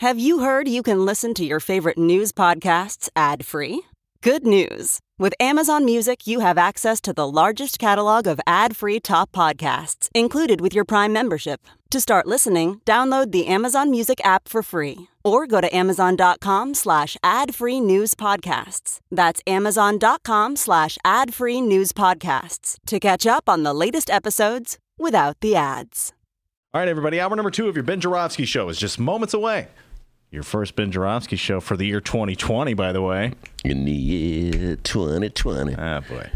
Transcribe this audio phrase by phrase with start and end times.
[0.00, 3.82] Have you heard you can listen to your favorite news podcasts ad free?
[4.20, 5.00] Good news!
[5.18, 10.10] With Amazon Music, you have access to the largest catalog of ad free top podcasts
[10.14, 11.62] included with your Prime membership.
[11.92, 17.16] To start listening, download the Amazon Music app for free or go to amazon.com slash
[17.22, 19.00] ad free news podcasts.
[19.10, 25.40] That's amazon.com slash ad free news podcasts to catch up on the latest episodes without
[25.40, 26.12] the ads.
[26.74, 29.68] All right, everybody, hour number two of your Ben Joravsky show is just moments away.
[30.36, 33.32] Your first Ben Joravsky show for the year 2020, by the way.
[33.64, 35.74] In the year 2020.
[35.78, 36.30] Ah, boy.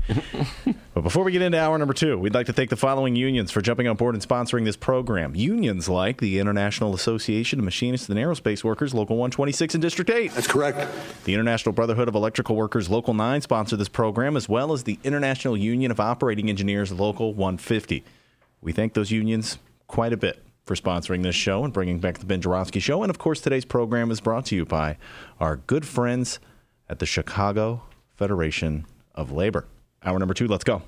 [0.94, 3.50] but before we get into hour number two, we'd like to thank the following unions
[3.50, 5.34] for jumping on board and sponsoring this program.
[5.34, 10.32] Unions like the International Association of Machinists and Aerospace Workers, Local 126 and District 8.
[10.32, 10.88] That's correct.
[11.24, 14.98] The International Brotherhood of Electrical Workers, Local 9, sponsor this program, as well as the
[15.04, 18.02] International Union of Operating Engineers, Local 150.
[18.62, 19.58] We thank those unions
[19.88, 23.02] quite a bit for sponsoring this show and bringing back the Ben Joravsky Show.
[23.02, 24.96] And of course, today's program is brought to you by
[25.38, 26.38] our good friends
[26.88, 27.82] at the Chicago
[28.14, 29.66] Federation of Labor.
[30.04, 30.82] Hour number two, let's go.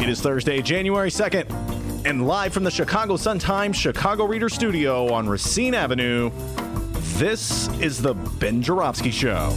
[0.00, 5.26] It is Thursday, January 2nd, and live from the Chicago Sun-Times Chicago Reader Studio on
[5.28, 6.30] Racine Avenue.
[7.14, 9.50] This is the Ben Joravsky Show.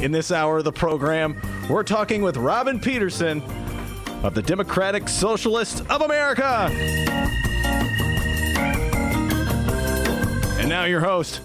[0.00, 3.42] In this hour of the program, we're talking with Robin Peterson
[4.22, 6.70] of the Democratic Socialists of America.
[10.58, 11.42] And now your host,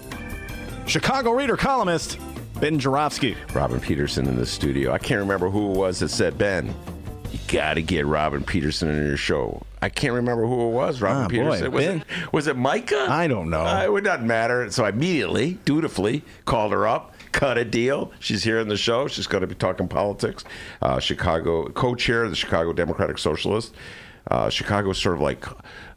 [0.86, 2.18] Chicago Reader columnist,
[2.60, 3.36] Ben Joravsky.
[3.54, 4.92] Robin Peterson in the studio.
[4.92, 6.74] I can't remember who it was that said, Ben,
[7.32, 9.62] you got to get Robin Peterson in your show.
[9.80, 11.00] I can't remember who it was.
[11.00, 11.72] Robin Ah, boy, Peterson.
[11.72, 11.98] was, Ben.
[12.00, 13.06] it, was it Micah?
[13.08, 13.62] I don't know.
[13.62, 14.70] Uh, it would not matter.
[14.70, 18.12] So I immediately, dutifully, called her up, cut a deal.
[18.20, 19.08] She's here in the show.
[19.08, 20.44] She's going to be talking politics.
[20.82, 23.72] Uh, Chicago co-chair of the Chicago Democratic Socialists.
[24.28, 25.44] Uh, Chicago is sort of like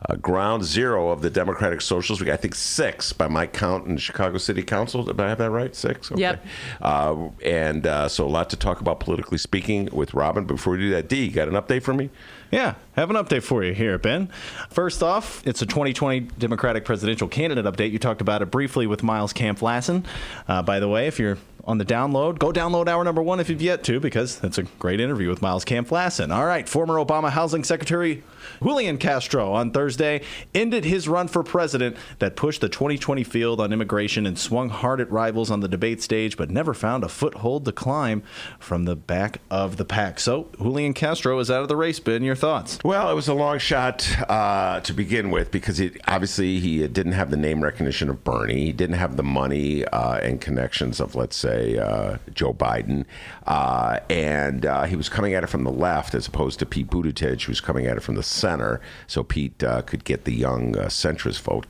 [0.10, 2.22] uh, ground zero of the Democratic Socialists.
[2.22, 5.04] We got, I think, six by my count in Chicago City Council.
[5.04, 5.76] Did I have that right?
[5.76, 6.12] Six?
[6.12, 6.22] Okay.
[6.22, 6.46] Yep.
[6.82, 10.46] Uh, and uh, so a lot to talk about politically speaking with Robin.
[10.46, 12.10] Before we do that, D, you got an update for me?
[12.52, 14.30] Yeah, have an update for you here, Ben.
[14.70, 17.92] First off, it's a 2020 Democratic presidential candidate update.
[17.92, 20.06] You talked about it briefly with Miles Kampf-Lassin.
[20.48, 23.50] Uh, by the way, if you're on the download, go download hour number one if
[23.50, 26.34] you've yet to, because it's a great interview with Miles Kampf-Lassin.
[26.36, 28.24] All right, former Obama Housing Secretary
[28.62, 30.22] Julian Castro on Thursday
[30.54, 35.00] ended his run for president that pushed the 2020 field on immigration and swung hard
[35.00, 38.24] at rivals on the debate stage, but never found a foothold to climb
[38.60, 40.20] from the back of the pack.
[40.20, 42.00] So Julian Castro is out of the race.
[42.00, 42.80] Ben, your thoughts?
[42.84, 47.14] Well, it was a long shot uh, to begin with because he, obviously he didn't
[47.14, 48.66] have the name recognition of Bernie.
[48.66, 53.06] He didn't have the money uh, and connections of, let's say, uh, Joe Biden.
[53.46, 56.90] Uh, and uh, he was coming at it from the left as opposed to Pete
[56.90, 58.82] Buttigieg, who was coming at it from the center.
[59.08, 61.66] So Pete uh, could get the young uh, centrist vote.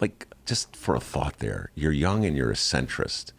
[0.00, 3.32] Like, just for a thought there, you're young and you're a centrist.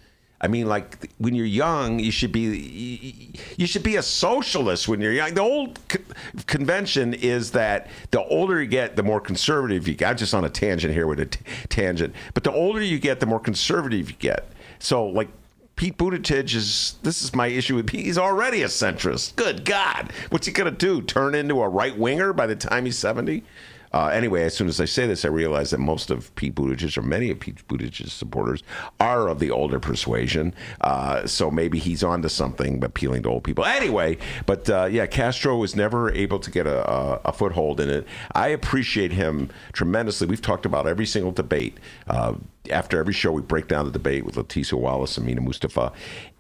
[0.44, 5.00] I mean, like when you're young, you should be you should be a socialist when
[5.00, 5.34] you're young.
[5.34, 6.04] The old co-
[6.48, 10.10] convention is that the older you get, the more conservative you get.
[10.10, 11.40] I'm just on a tangent here with a t-
[11.70, 14.46] tangent, but the older you get, the more conservative you get.
[14.80, 15.30] So, like
[15.76, 16.96] Pete Buttigieg is.
[17.04, 18.06] This is my issue with Pete.
[18.06, 19.36] He's already a centrist.
[19.36, 21.02] Good God, what's he gonna do?
[21.02, 23.44] Turn into a right winger by the time he's 70?
[23.94, 26.98] Uh, anyway, as soon as I say this, I realize that most of Pete Buttigieg,
[26.98, 28.64] or many of Pete Buttigieg's supporters,
[29.00, 30.54] are of the older persuasion.
[30.81, 33.64] Uh, so maybe he's onto something, appealing to old people.
[33.66, 37.90] Anyway, but uh, yeah, Castro was never able to get a, a, a foothold in
[37.90, 38.08] it.
[38.34, 40.28] I appreciate him tremendously.
[40.28, 41.78] We've talked about every single debate.
[42.08, 42.34] Uh,
[42.72, 45.92] after every show, we break down the debate with Leticia Wallace and Mina Mustafa.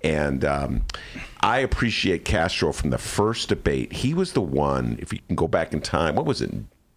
[0.03, 0.83] And um,
[1.41, 3.91] I appreciate Castro from the first debate.
[3.91, 6.51] He was the one, if you can go back in time, what was it?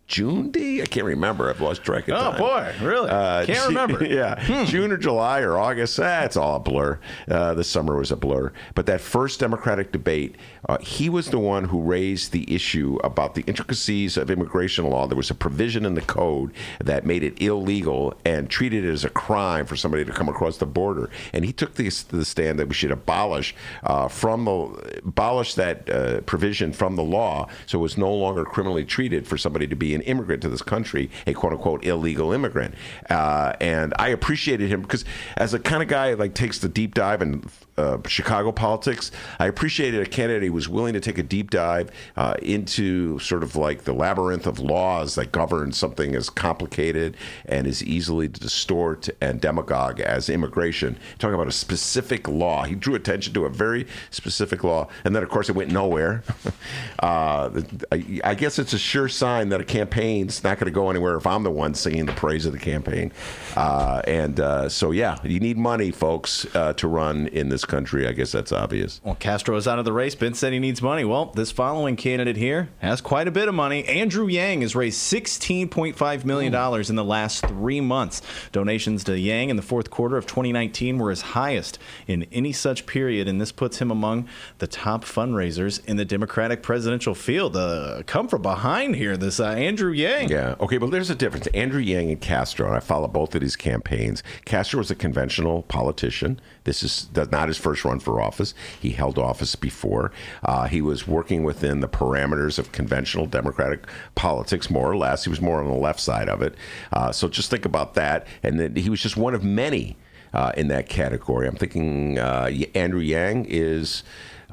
[0.09, 0.81] June D?
[0.83, 1.51] I can't remember.
[1.51, 2.39] I've lost track of Oh, time.
[2.39, 3.09] boy, really?
[3.09, 3.97] Can't remember.
[4.07, 4.13] Hmm.
[4.13, 5.97] yeah, June or July or August.
[5.97, 6.99] That's all a blur.
[7.29, 8.53] Uh, the summer was a blur.
[8.75, 10.37] But that first Democratic debate,
[10.69, 15.07] uh, he was the one who raised the issue about the intricacies of immigration law.
[15.07, 16.53] There was a provision in the code
[16.85, 20.59] that made it illegal and treated it as a crime for somebody to come across
[20.59, 21.11] the border.
[21.33, 25.89] And he took the, the stand that we should abolish uh, from the abolish that
[25.91, 29.75] uh, provision from the law, so it was no longer criminally treated for somebody to
[29.77, 32.75] be an immigrant to this country, a quote unquote illegal immigrant.
[33.11, 35.05] Uh, and I appreciated him because
[35.37, 39.11] as a kind of guy like takes the deep dive and uh, Chicago politics.
[39.39, 43.43] I appreciated a candidate who was willing to take a deep dive uh, into sort
[43.43, 48.41] of like the labyrinth of laws that govern something as complicated and as easily to
[48.41, 50.97] distort and demagogue as immigration.
[51.19, 55.23] Talking about a specific law, he drew attention to a very specific law, and then
[55.23, 56.23] of course it went nowhere.
[57.01, 57.51] uh,
[57.93, 61.17] I, I, guess it's a sure sign that a campaign's not going to go anywhere
[61.17, 63.13] if I'm the one singing the praise of the campaign.
[63.57, 68.07] Uh, and uh, so, yeah, you need money, folks, uh, to run in this country.
[68.07, 69.01] I guess that's obvious.
[69.05, 70.15] Well, Castro is out of the race.
[70.15, 71.05] Ben said he needs money.
[71.05, 73.85] Well, this following candidate here has quite a bit of money.
[73.85, 76.75] Andrew Yang has raised $16.5 million Ooh.
[76.77, 78.23] in the last three months.
[78.53, 82.87] Donations to Yang in the fourth quarter of 2019 were his highest in any such
[82.87, 84.29] period, and this puts him among
[84.59, 87.57] the top fundraisers in the Democratic presidential field.
[87.57, 90.31] Uh, come from behind here, this uh, Andrew Yang.
[90.31, 91.47] Yeah, okay, but there's a difference.
[91.49, 94.23] Andrew Yang and Castro, and I follow both of these campaigns.
[94.45, 96.41] Castro was a conventional politician.
[96.67, 98.53] This is not his first run for office.
[98.81, 100.11] He held office before.
[100.43, 103.87] Uh, he was working within the parameters of conventional Democratic
[104.17, 105.25] politics, more or less.
[105.25, 106.55] He was more on the left side of it.
[106.93, 108.27] Uh, so just think about that.
[108.43, 109.97] And then he was just one of many
[110.35, 111.47] uh, in that category.
[111.47, 114.03] I'm thinking uh, Andrew Yang is.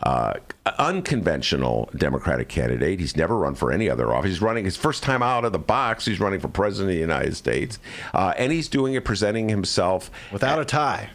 [0.01, 0.33] Uh,
[0.80, 3.00] unconventional Democratic candidate.
[3.00, 4.31] He's never run for any other office.
[4.31, 6.04] He's running his first time out of the box.
[6.04, 7.80] He's running for president of the United States,
[8.13, 11.10] uh, and he's doing it presenting himself without at, a tie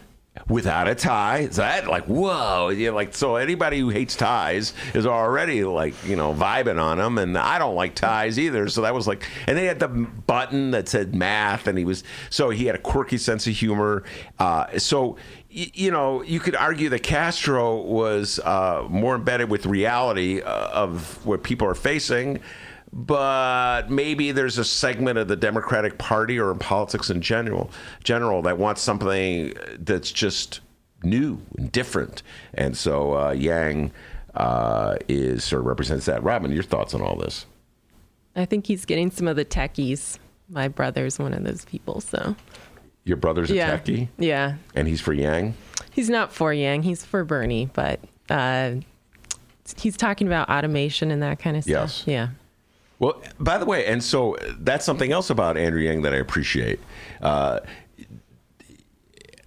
[0.48, 1.40] without a tie.
[1.40, 2.72] Is that like whoa?
[2.92, 7.36] Like so anybody who hates ties is already like you know vibing on them, and
[7.36, 8.68] I don't like ties either.
[8.68, 12.04] So that was like, and they had the button that said math, and he was
[12.30, 14.04] so he had a quirky sense of humor.
[14.38, 15.16] Uh, so
[15.50, 21.24] you know, you could argue that Castro was uh, more embedded with reality uh, of
[21.24, 22.40] what people are facing
[22.92, 27.70] but maybe there's a segment of the Democratic Party or in politics in general,
[28.02, 30.60] general that wants something that's just
[31.02, 32.22] new and different.
[32.54, 33.92] And so uh, Yang
[34.34, 36.22] uh, is sort of represents that.
[36.22, 37.46] Robin, your thoughts on all this?
[38.36, 40.18] I think he's getting some of the techies.
[40.48, 42.36] My brother's one of those people, so.
[43.04, 43.78] Your brother's a yeah.
[43.78, 44.08] techie?
[44.18, 44.54] Yeah.
[44.74, 45.54] And he's for Yang?
[45.90, 48.00] He's not for Yang, he's for Bernie, but
[48.30, 48.76] uh,
[49.76, 51.72] he's talking about automation and that kind of stuff.
[51.72, 52.04] Yes.
[52.06, 52.28] Yeah.
[52.98, 56.80] Well, by the way, and so that's something else about Andrew Yang that I appreciate.
[57.22, 57.60] Uh,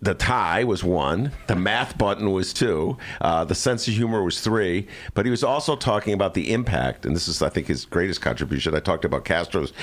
[0.01, 4.41] the tie was one, the math button was two, uh, the sense of humor was
[4.41, 7.85] three, but he was also talking about the impact, and this is, I think, his
[7.85, 8.73] greatest contribution.
[8.73, 9.73] I talked about Castro's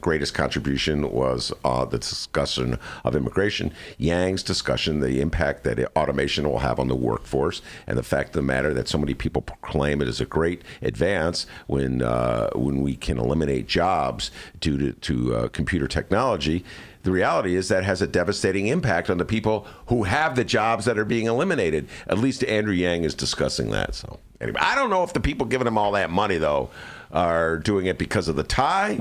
[0.00, 3.70] greatest contribution was uh, the discussion of immigration.
[3.98, 8.34] Yang's discussion, the impact that automation will have on the workforce, and the fact of
[8.36, 12.80] the matter that so many people proclaim it as a great advance when uh, when
[12.80, 14.30] we can eliminate jobs
[14.60, 16.64] due to, to uh, computer technology
[17.06, 20.84] the reality is that has a devastating impact on the people who have the jobs
[20.84, 21.88] that are being eliminated.
[22.08, 23.94] At least Andrew Yang is discussing that.
[23.94, 26.68] So anyway, I don't know if the people giving him all that money though
[27.12, 29.00] are doing it because of the tie,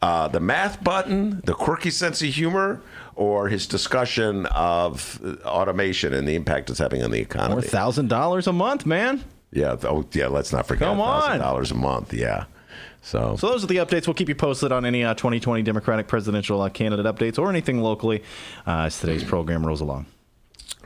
[0.00, 2.80] uh, the math button, the quirky sense of humor,
[3.16, 7.62] or his discussion of automation and the impact it's having on the economy.
[7.62, 9.24] Thousand dollars a month, man.
[9.50, 9.76] Yeah.
[9.82, 10.28] Oh, yeah.
[10.28, 10.88] Let's not forget.
[10.88, 11.38] Come on.
[11.40, 12.12] Dollars a month.
[12.14, 12.44] Yeah.
[13.04, 14.06] So, so those are the updates.
[14.06, 17.80] We'll keep you posted on any uh, 2020 Democratic presidential uh, candidate updates or anything
[17.80, 18.22] locally
[18.66, 20.06] uh, as today's program rolls along.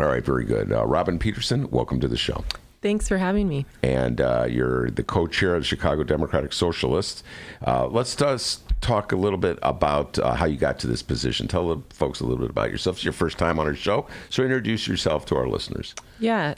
[0.01, 0.73] All right, very good.
[0.73, 2.45] Uh, Robin Peterson, welcome to the show.
[2.83, 3.67] Thanks for having me.
[3.83, 7.23] And uh, you're the co-chair of the Chicago Democratic Socialists.
[7.65, 11.49] Uh, let's just talk a little bit about how you got to this position.
[11.49, 12.97] Tell the folks a little bit about yourself.
[12.97, 15.95] It's your first time on our show, so introduce yourself to our listeners.
[16.19, 16.55] Yeah.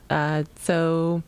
[0.56, 1.22] so.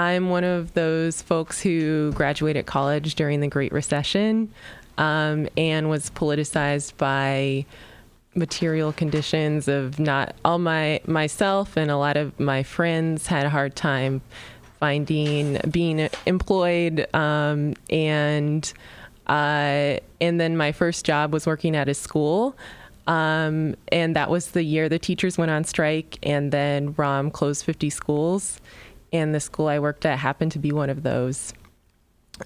[0.00, 4.50] I'm one of those folks who graduated college during the Great Recession
[4.96, 7.66] um, and was politicized by
[8.34, 13.50] material conditions of not all my myself and a lot of my friends had a
[13.50, 14.22] hard time
[14.78, 18.72] finding being employed um, and
[19.26, 22.56] uh, and then my first job was working at a school
[23.06, 27.66] um, and that was the year the teachers went on strike and then Rahm closed
[27.66, 28.62] 50 schools
[29.12, 31.52] and the school I worked at happened to be one of those.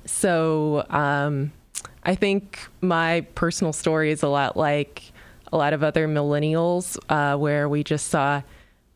[0.06, 1.52] So um,
[2.02, 5.12] I think my personal story is a lot like
[5.52, 8.42] a lot of other millennials, uh, where we just saw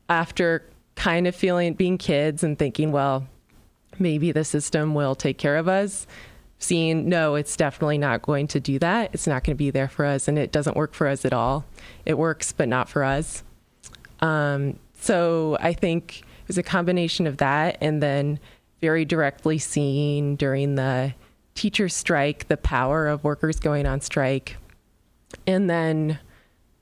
[0.09, 0.65] after
[0.97, 3.29] kind of feeling being kids and thinking, well,
[3.99, 6.07] maybe the system will take care of us.
[6.59, 9.11] Seeing, no, it's definitely not going to do that.
[9.13, 11.33] It's not going to be there for us, and it doesn't work for us at
[11.33, 11.65] all.
[12.05, 13.45] It works, but not for us.
[14.21, 18.41] Um, so I think was a combination of that and then
[18.81, 21.15] very directly seeing during the
[21.55, 24.57] teacher strike the power of workers going on strike.
[25.47, 26.19] And then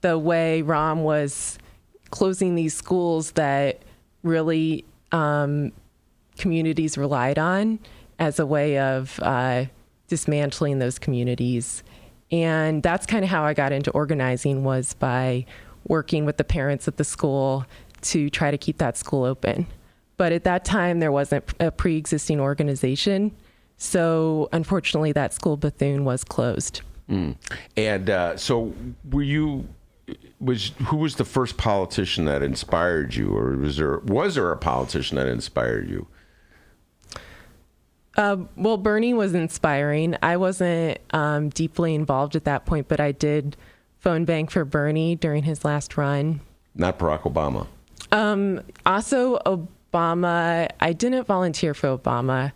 [0.03, 1.59] the way Rahm was
[2.11, 3.81] closing these schools that
[4.23, 5.73] really um,
[6.39, 7.79] communities relied on
[8.19, 9.65] as a way of uh,
[10.09, 11.83] dismantling those communities.
[12.31, 15.47] And that's kind of how I got into organizing was by
[15.87, 17.65] working with the parents at the school
[18.07, 19.67] to try to keep that school open.
[20.17, 23.33] But at that time, there wasn't a pre existing organization.
[23.77, 26.81] So unfortunately, that school Bethune was closed.
[27.11, 27.37] Mm.
[27.77, 28.75] And uh, so,
[29.11, 29.69] were you?
[30.39, 34.57] Was who was the first politician that inspired you, or was there was there a
[34.57, 36.07] politician that inspired you?
[38.17, 40.17] Uh, well, Bernie was inspiring.
[40.23, 43.57] I wasn't um, deeply involved at that point, but I did
[43.99, 46.41] phone bank for Bernie during his last run.
[46.75, 47.67] Not Barack Obama.
[48.13, 50.69] Um, also, Obama.
[50.81, 52.53] I didn't volunteer for Obama.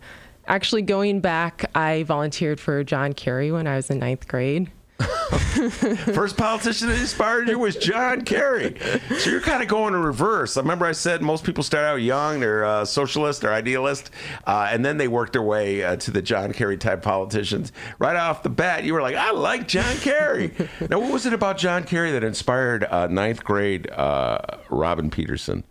[0.47, 4.71] Actually, going back, I volunteered for John Kerry when I was in ninth grade.
[6.13, 8.77] First politician that inspired you was John Kerry.
[9.19, 10.57] So you're kind of going in reverse.
[10.57, 14.11] I remember I said most people start out young, they're uh, socialist or idealist,
[14.45, 17.71] uh, and then they work their way uh, to the John Kerry type politicians.
[17.99, 20.53] Right off the bat, you were like, I like John Kerry.
[20.89, 24.39] now, what was it about John Kerry that inspired uh, ninth grade uh,
[24.69, 25.63] Robin Peterson?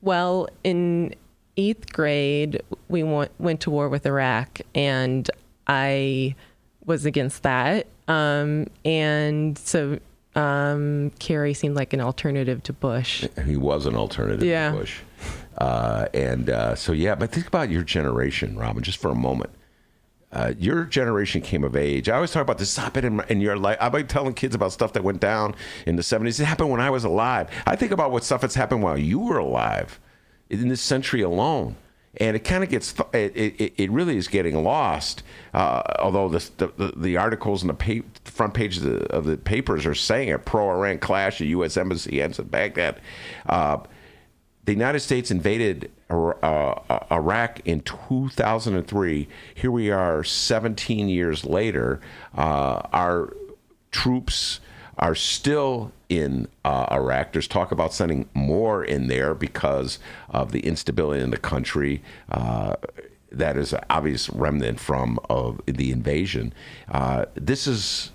[0.00, 1.14] Well, in
[1.56, 5.30] eighth grade, we went, went to war with Iraq, and
[5.66, 6.34] I
[6.86, 7.86] was against that.
[8.08, 9.98] Um, and so
[10.34, 13.26] um, Kerry seemed like an alternative to Bush.
[13.44, 14.72] He was an alternative yeah.
[14.72, 15.00] to Bush.
[15.58, 19.50] Uh, and uh, so, yeah, but think about your generation, Robin, just for a moment.
[20.32, 22.08] Uh, your generation came of age.
[22.08, 23.78] I always talk about this happened in, in your life.
[23.80, 25.54] I've been telling kids about stuff that went down
[25.86, 26.40] in the 70s.
[26.40, 27.48] It happened when I was alive.
[27.66, 30.00] I think about what stuff that's happened while you were alive
[30.50, 31.76] in this century alone
[32.18, 36.50] and it kind of gets it, it, it, really is getting lost uh, although the,
[36.56, 40.32] the, the articles and the pa- front page of the, of the, papers are saying
[40.32, 43.00] a pro-iran clash at u.s embassy ends in baghdad.
[43.46, 43.78] Uh,
[44.64, 52.00] the united states invaded uh, iraq in 2003 here we are 17 years later.
[52.36, 53.34] Uh, our
[53.90, 54.60] troops
[54.98, 57.32] are still in uh, Iraq.
[57.32, 59.98] There's talk about sending more in there because
[60.30, 62.02] of the instability in the country.
[62.30, 62.76] Uh,
[63.32, 66.52] that is an obvious remnant from of the invasion.
[66.88, 68.12] Uh, this is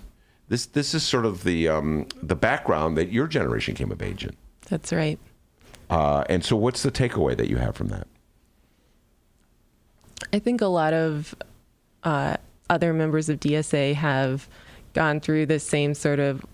[0.48, 4.24] this this is sort of the um, the background that your generation came of age
[4.24, 4.34] in.
[4.68, 5.18] That's right.
[5.90, 8.06] Uh, and so, what's the takeaway that you have from that?
[10.32, 11.34] I think a lot of
[12.04, 12.36] uh,
[12.68, 14.48] other members of DSA have
[14.94, 16.44] gone through the same sort of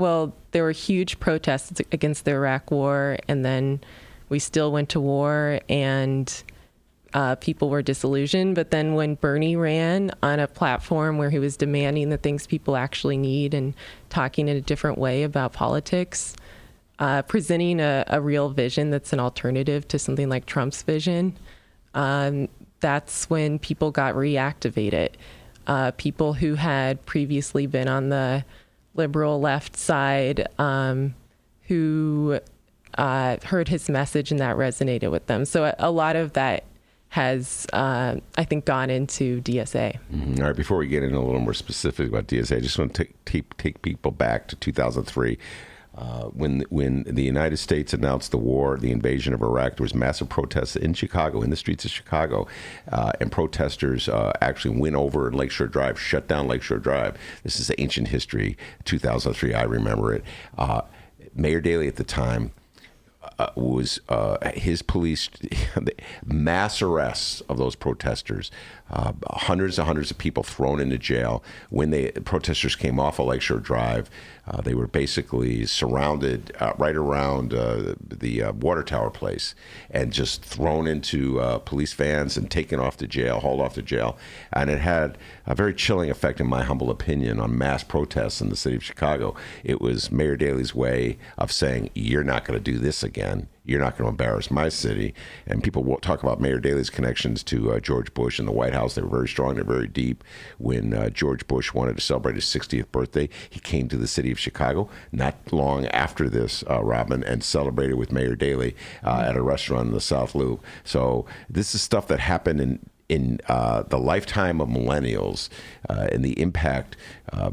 [0.00, 3.80] well, there were huge protests against the Iraq War, and then
[4.30, 6.42] we still went to war, and
[7.12, 8.54] uh, people were disillusioned.
[8.54, 12.76] But then when Bernie ran on a platform where he was demanding the things people
[12.76, 13.74] actually need and
[14.08, 16.34] talking in a different way about politics,
[16.98, 21.36] uh, presenting a, a, real vision that's an alternative to something like Trump's vision,
[21.94, 22.48] um,
[22.80, 25.10] that's when people got reactivated.
[25.66, 28.44] Uh, people who had previously been on the
[28.94, 31.14] liberal left side um,
[31.62, 32.40] who
[32.98, 35.44] uh, heard his message and that resonated with them.
[35.44, 36.64] So a, a lot of that
[37.10, 39.98] has, uh, I think, gone into DSA.
[40.12, 40.40] Mm-hmm.
[40.40, 42.94] All right, before we get into a little more specific about DSA, I just want
[42.94, 45.36] to take, take, take people back to 2003.
[45.94, 49.94] Uh, when when the United States announced the war, the invasion of Iraq, there was
[49.94, 52.46] massive protests in Chicago, in the streets of Chicago,
[52.92, 57.16] uh, and protesters uh, actually went over Lakeshore Drive, shut down Lakeshore Drive.
[57.42, 58.56] This is ancient history.
[58.84, 60.24] 2003, I remember it.
[60.56, 60.82] Uh,
[61.34, 62.52] Mayor Daley at the time
[63.40, 65.30] uh, was uh, his police
[66.24, 68.50] mass arrests of those protesters,
[68.90, 71.42] uh, hundreds and hundreds of people thrown into jail.
[71.70, 74.10] When the protesters came off of Lakeshore Drive,
[74.46, 79.54] uh, they were basically surrounded uh, right around uh, the water tower place
[79.90, 84.18] and just thrown into police vans and taken off to jail, hauled off to jail.
[84.52, 85.16] And it had
[85.46, 88.84] a very chilling effect, in my humble opinion, on mass protests in the city of
[88.84, 89.34] Chicago.
[89.62, 93.29] It was Mayor Daley's way of saying, You're not going to do this again
[93.64, 95.14] you're not going to embarrass my city.
[95.46, 98.74] And people will talk about Mayor Daley's connections to uh, George Bush and the White
[98.74, 98.94] House.
[98.94, 100.24] They were very strong, they're very deep.
[100.58, 104.30] When uh, George Bush wanted to celebrate his 60th birthday, he came to the city
[104.30, 109.36] of Chicago not long after this, uh, Robin, and celebrated with Mayor Daley uh, at
[109.36, 110.64] a restaurant in the South Loop.
[110.84, 112.80] So this is stuff that happened in
[113.10, 115.48] in uh, the lifetime of millennials
[115.88, 116.96] uh, and the impact.
[117.32, 117.50] Uh,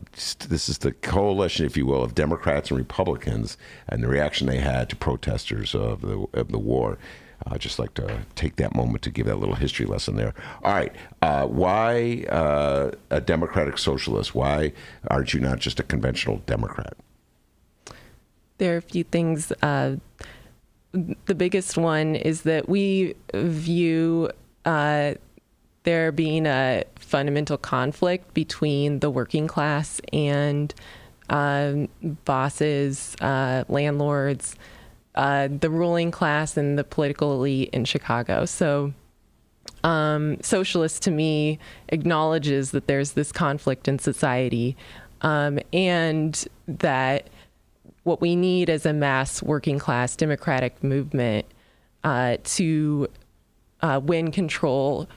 [0.48, 3.58] this is the coalition, if you will, of Democrats and Republicans
[3.90, 7.00] and the reaction they had to protesters of the of the war.
[7.48, 10.34] I'd just like to take that moment to give that little history lesson there.
[10.64, 14.36] All right, uh, why uh, a democratic socialist?
[14.36, 14.74] Why
[15.10, 16.96] aren't you not just a conventional Democrat?
[18.60, 19.52] There are a few things.
[19.62, 19.98] Uh,
[20.94, 24.30] the biggest one is that we view
[25.88, 30.76] there being a fundamental conflict between the working class and
[31.30, 31.88] um,
[32.26, 34.58] bosses, uh, landlords,
[35.16, 38.44] uh, the ruling class, and the political elite in Chicago.
[38.44, 38.94] So,
[39.86, 44.76] um, socialist to me acknowledges that there's this conflict in society
[45.22, 47.30] um, and that
[48.04, 51.46] what we need is a mass working class democratic movement
[52.04, 53.08] uh, to
[53.82, 55.08] uh, win control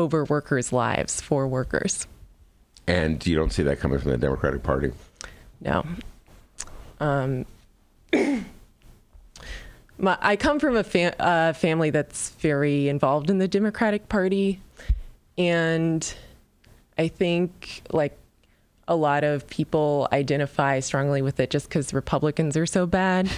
[0.00, 2.06] over workers' lives for workers.
[2.86, 4.92] And you don't see that coming from the Democratic Party?
[5.60, 5.84] No.
[6.98, 7.46] Um,
[9.98, 14.60] my, I come from a fa- uh, family that's very involved in the Democratic Party.
[15.38, 16.12] And
[16.98, 18.16] I think, like,
[18.88, 23.30] a lot of people identify strongly with it just because Republicans are so bad.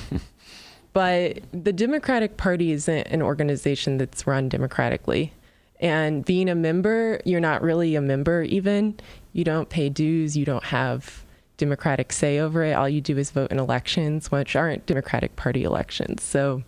[0.95, 5.33] but the Democratic Party isn't an organization that's run democratically.
[5.82, 8.98] And being a member, you're not really a member even.
[9.32, 11.24] You don't pay dues, you don't have
[11.56, 12.72] democratic say over it.
[12.72, 16.22] All you do is vote in elections, which aren't Democratic Party elections.
[16.22, 16.62] So,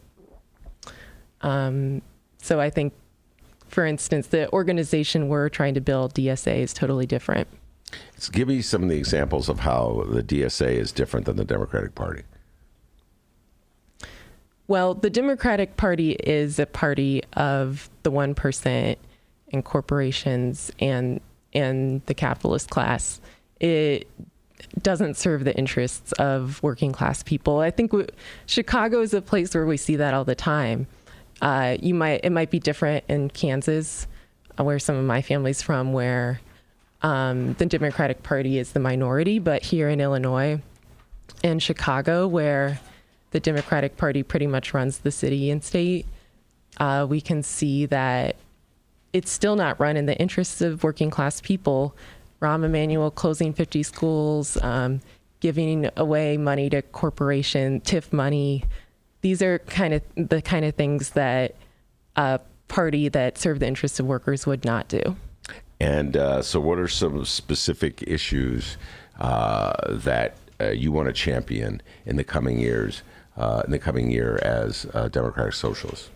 [1.42, 2.02] um,
[2.38, 2.92] so I think,
[3.68, 7.46] for instance, the organization we're trying to build, DSA, is totally different.
[8.16, 11.44] So give me some of the examples of how the DSA is different than the
[11.44, 12.24] Democratic Party.
[14.66, 18.98] Well, the Democratic Party is a party of the one percent
[19.52, 21.20] and corporations and
[21.52, 23.20] and the capitalist class.
[23.60, 24.08] It
[24.80, 27.60] doesn't serve the interests of working class people.
[27.60, 28.06] I think we,
[28.46, 30.86] Chicago is a place where we see that all the time.
[31.42, 34.06] Uh, you might it might be different in Kansas,
[34.58, 36.40] uh, where some of my family's from, where
[37.02, 39.38] um, the Democratic Party is the minority.
[39.38, 40.60] But here in Illinois
[41.42, 42.80] and Chicago, where
[43.34, 46.06] the Democratic Party pretty much runs the city and state,
[46.78, 48.36] uh, we can see that
[49.12, 51.96] it's still not run in the interests of working class people.
[52.40, 55.00] Rahm Emanuel closing 50 schools, um,
[55.40, 58.64] giving away money to corporation, TIF money.
[59.22, 61.56] These are kind of the kind of things that
[62.14, 65.16] a party that served the interests of workers would not do.
[65.80, 68.76] And uh, so, what are some specific issues
[69.18, 73.02] uh, that uh, you want to champion in the coming years,
[73.36, 76.10] uh, in the coming year as Democratic Socialists?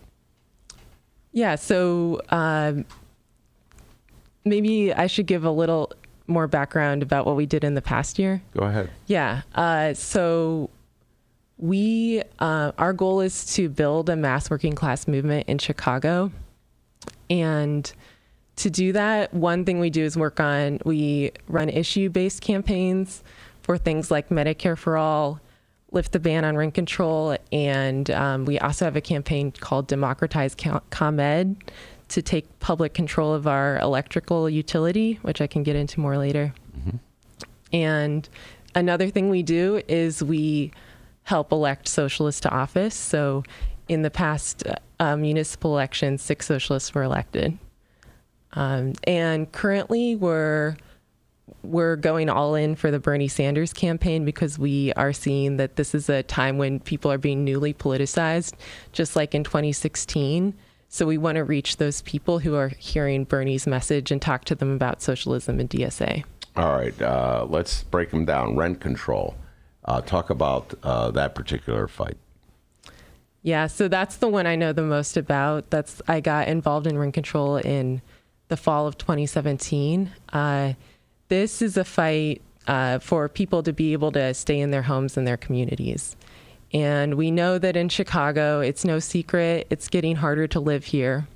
[1.31, 2.85] Yeah, so um,
[4.45, 5.91] maybe I should give a little
[6.27, 8.41] more background about what we did in the past year.
[8.55, 8.89] Go ahead.
[9.07, 9.41] Yeah.
[9.55, 10.69] Uh, so
[11.57, 16.31] we, uh, our goal is to build a mass working class movement in Chicago.
[17.29, 17.91] And
[18.57, 23.23] to do that, one thing we do is work on, we run issue based campaigns
[23.61, 25.39] for things like Medicare for All,
[25.91, 30.55] lift the ban on rent control, and um, we also have a campaign called Democratize
[30.89, 31.57] ComEd
[32.09, 36.53] to take public control of our electrical utility, which I can get into more later.
[36.77, 36.97] Mm-hmm.
[37.73, 38.29] And
[38.75, 40.71] another thing we do is we
[41.23, 42.95] help elect socialists to office.
[42.95, 43.43] So
[43.87, 44.63] in the past
[44.99, 47.57] uh, municipal elections, six socialists were elected.
[48.53, 50.75] Um, and currently, we're
[51.63, 55.93] we're going all in for the Bernie Sanders campaign because we are seeing that this
[55.93, 58.53] is a time when people are being newly politicized,
[58.91, 60.53] just like in 2016.
[60.87, 64.55] So we want to reach those people who are hearing Bernie's message and talk to
[64.55, 66.23] them about socialism and DSA.
[66.55, 68.55] All right, uh, let's break them down.
[68.55, 69.35] Rent control.
[69.85, 72.17] Uh, talk about uh, that particular fight.
[73.41, 75.69] Yeah, so that's the one I know the most about.
[75.69, 78.01] That's I got involved in rent control in
[78.49, 80.11] the fall of 2017.
[80.33, 80.73] Uh,
[81.29, 85.17] this is a fight uh, for people to be able to stay in their homes
[85.17, 86.15] and their communities.
[86.73, 91.27] And we know that in Chicago, it's no secret, it's getting harder to live here,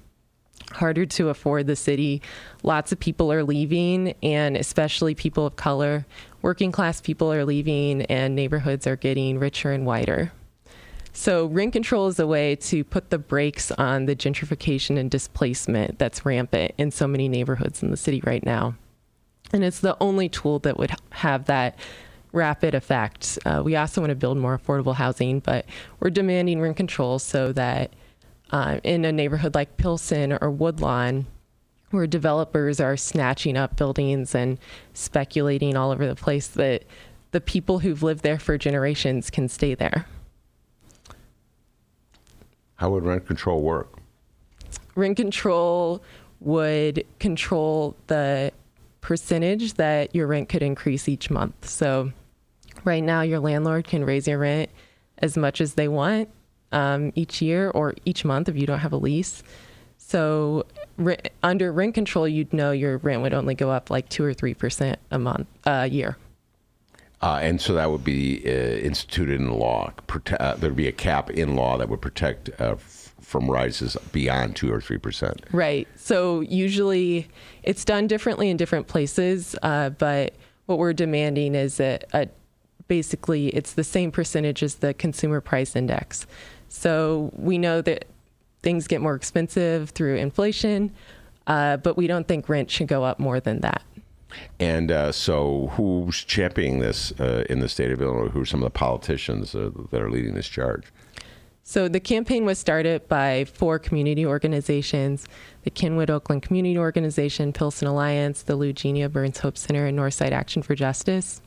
[0.72, 2.22] harder to afford the city.
[2.62, 6.06] Lots of people are leaving, and especially people of color.
[6.44, 10.32] Working class people are leaving, and neighborhoods are getting richer and whiter.
[11.16, 16.00] So, rent control is a way to put the brakes on the gentrification and displacement
[16.00, 18.76] that's rampant in so many neighborhoods in the city right now.
[19.54, 21.78] And it's the only tool that would have that
[22.32, 23.38] rapid effect.
[23.46, 25.66] Uh, we also want to build more affordable housing, but
[26.00, 27.94] we're demanding rent control so that
[28.52, 31.28] uh, in a neighborhood like Pilsen or Woodlawn,
[31.92, 34.58] where developers are snatching up buildings and
[34.94, 36.84] speculating all over the place, that
[37.32, 40.08] the people who've lived there for generations can stay there.
[42.76, 44.00] How would rent control work?
[44.96, 46.04] Rent control
[46.40, 48.52] would control the
[49.04, 51.70] percentage that your rent could increase each month.
[51.70, 52.12] So,
[52.86, 54.72] right now, your landlord can raise your rent
[55.20, 56.30] as much as they want.
[56.74, 59.44] um, each year or each month if you don't have a lease.
[59.98, 60.66] So
[60.98, 64.34] re- under rent control, you'd know your rent would only go up like two or
[64.34, 66.18] three percent a month, a uh, year.
[67.22, 69.94] Uh, and so that would be uh, instituted in law.
[70.08, 72.76] Prote- uh, there'd be a cap in law that would protect uh,
[73.24, 75.42] from rises beyond two or three percent.
[75.52, 75.88] Right.
[75.96, 77.28] So usually
[77.64, 82.28] it's done differently in different places, uh, but what we're demanding is that a,
[82.88, 86.28] basically it's the same percentage as the consumer price index.
[86.70, 88.06] So we know that
[88.62, 90.92] things get more expensive through inflation,
[91.48, 93.84] uh, but we don't think rent should go up more than that.
[94.60, 98.30] And uh, so, who's championing this uh, in the state of Illinois?
[98.30, 100.86] Who are some of the politicians uh, that are leading this charge?
[101.66, 105.28] So, the campaign was started by four community organizations
[105.64, 110.62] the Kenwood Oakland Community Organization, Pilsen Alliance, the Lugenia Burns Hope Center, and Northside Action
[110.62, 111.42] for Justice.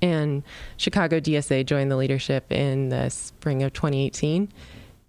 [0.00, 0.42] And
[0.76, 4.52] Chicago DSA joined the leadership in the spring of 2018.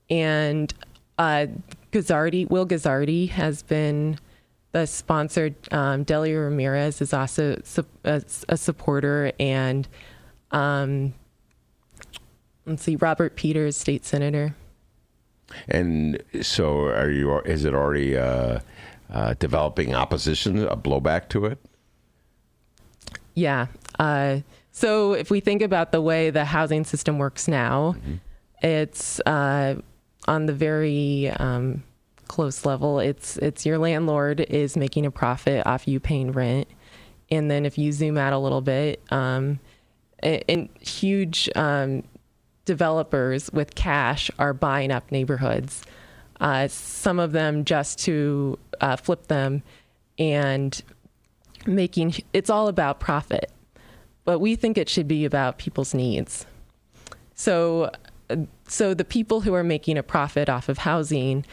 [0.09, 0.73] And
[1.17, 1.47] uh,
[1.91, 4.17] Guzzardi, Will Guzzardi has been
[4.71, 5.53] the sponsor.
[5.71, 9.87] Um, Delia Ramirez is also su- a, a, supporter, and
[10.51, 11.13] um,
[12.65, 14.55] let's see, Robert Peters, state senator.
[15.67, 17.39] And so, are you?
[17.39, 18.59] Is it already uh,
[19.11, 21.59] uh, developing opposition, a blowback to it?
[23.35, 23.67] Yeah.
[23.99, 24.39] Uh,
[24.71, 28.15] so, if we think about the way the housing system works now, mm-hmm.
[28.65, 29.75] it's uh,
[30.27, 31.83] on the very um,
[32.27, 32.99] close level.
[32.99, 36.67] It's it's your landlord is making a profit off you paying rent,
[37.29, 39.59] and then if you zoom out a little bit, um,
[40.23, 42.03] and huge um,
[42.65, 45.83] developers with cash are buying up neighborhoods.
[46.39, 49.63] Uh, some of them just to uh, flip them,
[50.19, 50.81] and
[51.65, 53.51] making it's all about profit,
[54.25, 56.45] but we think it should be about people's needs.
[57.35, 57.91] So
[58.67, 61.45] so the people who are making a profit off of housing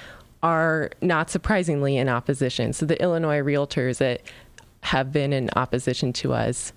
[0.43, 2.73] are not surprisingly in opposition.
[2.73, 4.23] So the Illinois realtors that
[4.83, 6.73] have been in opposition to us.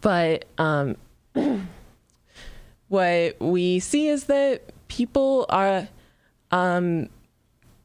[0.00, 0.96] But um,
[2.88, 5.88] what we see is that people are,
[6.50, 7.08] um,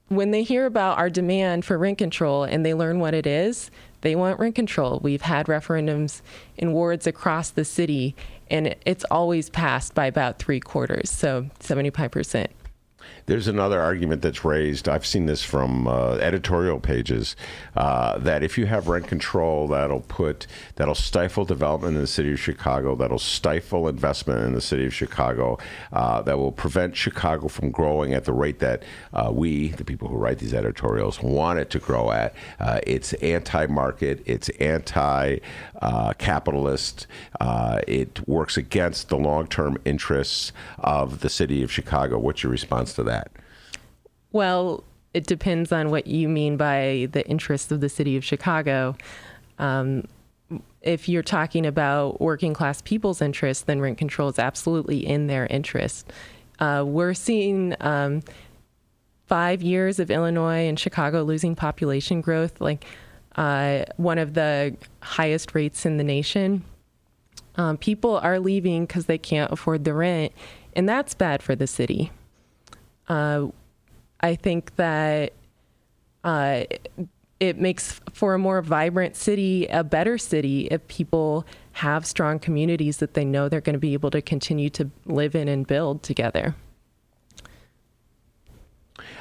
[0.08, 3.70] when they hear about our demand for rent control and they learn what it is,
[4.02, 5.00] they want rent control.
[5.02, 6.22] We've had referendums
[6.58, 8.16] in wards across the city,
[8.50, 12.48] and it's always passed by about three quarters, so 75%.
[13.26, 14.90] There's another argument that's raised.
[14.90, 17.38] I've seen this from uh, editorial pages
[17.78, 22.34] uh, that if you have rent control, that'll put that'll stifle development in the city
[22.34, 22.96] of Chicago.
[22.96, 25.58] That'll stifle investment in the city of Chicago.
[25.94, 28.84] Uh, that will prevent Chicago from growing at the rate that
[29.14, 32.36] uh, we, the people who write these editorials, want it to grow at.
[32.60, 34.22] Uh, it's anti-market.
[34.26, 37.08] It's anti-capitalist.
[37.40, 42.20] Uh, it works against the long-term interests of the city of Chicago.
[42.20, 43.13] What's your response to that?
[43.14, 43.32] That?
[44.32, 48.96] Well, it depends on what you mean by the interests of the city of Chicago.
[49.60, 50.08] Um,
[50.82, 55.46] if you're talking about working class people's interests, then rent control is absolutely in their
[55.48, 56.12] interest.
[56.60, 58.22] Uh, we're seeing um,
[59.28, 62.86] five years of Illinois and Chicago losing population growth, like
[63.36, 66.64] uh, one of the highest rates in the nation.
[67.56, 70.34] Um, people are leaving because they can't afford the rent,
[70.76, 72.12] and that's bad for the city.
[73.08, 73.48] Uh,
[74.22, 75.34] I think that
[76.24, 76.64] uh,
[77.40, 82.98] it makes for a more vibrant city, a better city, if people have strong communities
[82.98, 86.04] that they know they're going to be able to continue to live in and build
[86.04, 86.56] together.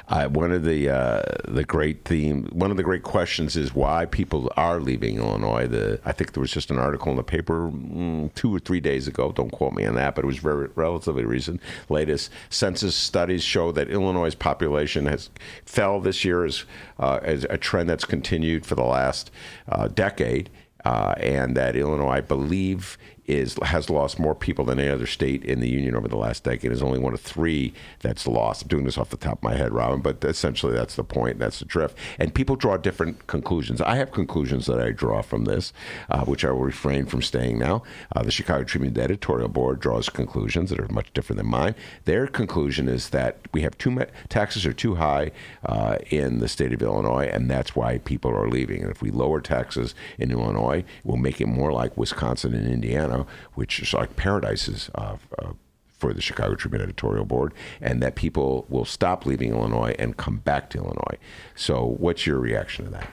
[0.09, 4.05] Uh, one of the uh, the great theme, one of the great questions is why
[4.05, 5.65] people are leaving Illinois.
[5.65, 8.81] The I think there was just an article in the paper mm, two or three
[8.81, 9.31] days ago.
[9.31, 11.61] Don't quote me on that, but it was very relatively recent.
[11.87, 15.29] Latest census studies show that Illinois' population has
[15.65, 16.65] fell this year as
[16.99, 19.31] uh, as a trend that's continued for the last
[19.69, 20.49] uh, decade.
[20.85, 25.43] Uh, and that Illinois, I believe, is has lost more people than any other state
[25.45, 26.71] in the union over the last decade.
[26.71, 28.63] Is only one of three that's lost.
[28.63, 31.39] I'm doing this off the top of my head, Robin, but essentially that's the point.
[31.39, 31.97] That's the drift.
[32.19, 33.81] And people draw different conclusions.
[33.81, 35.73] I have conclusions that I draw from this,
[36.09, 37.83] uh, which I will refrain from staying now.
[38.15, 41.75] Uh, the Chicago Tribune editorial board draws conclusions that are much different than mine.
[42.05, 45.31] Their conclusion is that we have too much taxes are too high
[45.65, 48.81] uh, in the state of Illinois, and that's why people are leaving.
[48.81, 53.12] And if we lower taxes in Illinois, we'll make it more like Wisconsin and Indiana
[53.53, 55.53] which is like paradises uh, uh,
[55.87, 60.37] for the Chicago Tribune editorial board, and that people will stop leaving Illinois and come
[60.37, 61.17] back to Illinois.
[61.55, 63.09] So, what's your reaction to that?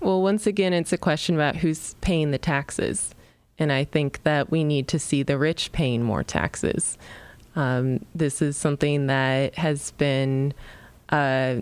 [0.00, 3.14] Well, once again, it's a question about who's paying the taxes.
[3.58, 6.98] And I think that we need to see the rich paying more taxes.
[7.54, 10.54] Um, this is something that has been
[11.10, 11.60] uh,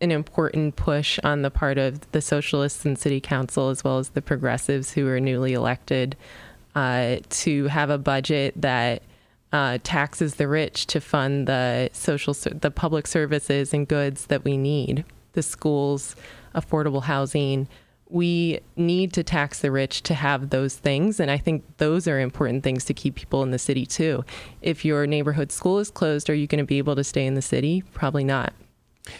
[0.00, 4.10] an important push on the part of the socialists and city council as well as
[4.10, 6.16] the progressives who are newly elected
[6.74, 9.02] uh, to have a budget that
[9.52, 14.56] uh, taxes the rich to fund the social the public services and goods that we
[14.56, 16.14] need the schools
[16.54, 17.66] affordable housing
[18.10, 22.20] we need to tax the rich to have those things and i think those are
[22.20, 24.22] important things to keep people in the city too
[24.60, 27.34] if your neighborhood school is closed are you going to be able to stay in
[27.34, 28.52] the city probably not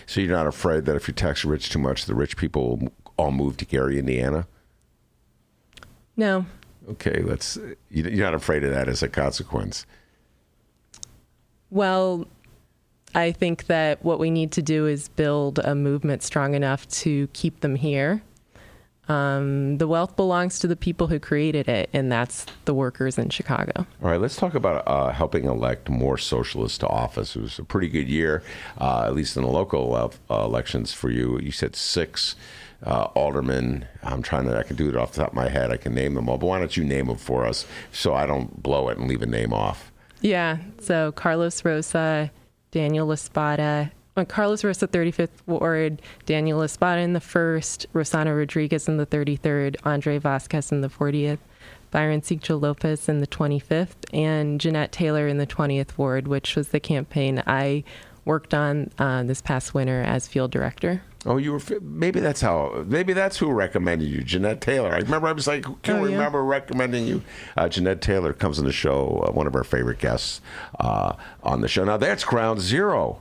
[0.06, 2.76] so you're not afraid that if you tax the rich too much, the rich people
[2.76, 4.46] will all move to Gary, Indiana?
[6.16, 6.46] No.
[6.90, 7.59] Okay, let's.
[7.90, 9.87] You're not afraid of that as a consequence.
[11.70, 12.27] Well,
[13.14, 17.27] I think that what we need to do is build a movement strong enough to
[17.29, 18.22] keep them here
[19.09, 23.31] um, the wealth belongs to the people who created it, and that's the workers in
[23.31, 23.87] Chicago.
[24.03, 27.35] All right, let's talk about uh, helping elect more socialists to office.
[27.35, 28.42] It was a pretty good year,
[28.79, 31.38] uh, at least in the local uh, elections for you.
[31.40, 32.37] You said six
[32.84, 33.86] uh, aldermen.
[34.02, 35.70] I'm trying to, I can do it off the top of my head.
[35.70, 38.26] I can name them all, but why don't you name them for us so I
[38.26, 39.92] don't blow it and leave a name off?
[40.20, 42.30] Yeah, so Carlos Rosa,
[42.70, 43.90] Daniel La Spata,
[44.26, 49.76] Carlos Rosa, 35th Ward, Daniel La Spata in the first, Rossana Rodriguez in the 33rd,
[49.84, 51.38] Andre Vasquez in the 40th,
[51.90, 56.68] Byron Sigcho Lopez in the 25th, and Jeanette Taylor in the 20th Ward, which was
[56.68, 57.84] the campaign I
[58.24, 61.02] worked on uh, this past winter as field director.
[61.28, 64.94] Oh, you were maybe that's how maybe that's who recommended you, Jeanette Taylor.
[64.94, 66.48] I remember I was like, can oh, remember yeah?
[66.48, 67.22] recommending you.
[67.54, 70.40] Uh, Jeanette Taylor comes on the show, uh, one of our favorite guests
[70.80, 71.12] uh,
[71.42, 71.84] on the show.
[71.84, 73.20] Now that's ground zero